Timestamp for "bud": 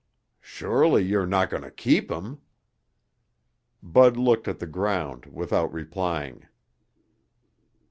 3.83-4.17